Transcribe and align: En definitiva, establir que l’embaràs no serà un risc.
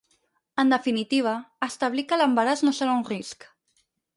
En 0.63 0.71
definitiva, 0.73 1.35
establir 1.67 2.07
que 2.13 2.19
l’embaràs 2.21 2.65
no 2.69 2.77
serà 2.79 2.99
un 3.03 3.07
risc. 3.15 3.47